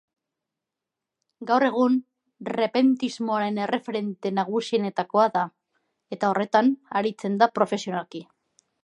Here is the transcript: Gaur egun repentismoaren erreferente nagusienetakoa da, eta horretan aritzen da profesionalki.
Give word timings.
Gaur 1.49 1.65
egun 1.65 1.97
repentismoaren 2.49 3.59
erreferente 3.65 4.31
nagusienetakoa 4.39 5.27
da, 5.39 5.45
eta 6.17 6.33
horretan 6.33 6.73
aritzen 7.03 7.37
da 7.45 7.51
profesionalki. 7.61 8.25